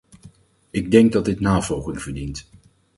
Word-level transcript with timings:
Ik 0.69 0.91
denk 0.91 1.11
dat 1.11 1.25
dit 1.25 1.39
navolging 1.39 2.01
verdient. 2.01 2.49